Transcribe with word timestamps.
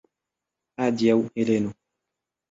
Adiaŭ, 0.85 1.17
Heleno! 1.35 1.75